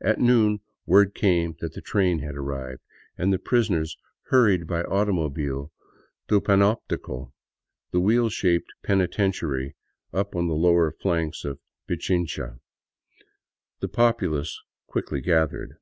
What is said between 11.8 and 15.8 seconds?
Pichincha. The populace quickly gathered.